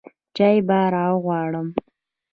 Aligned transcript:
چاى 0.35 0.57
به 0.67 0.79
راغواړم. 0.93 1.67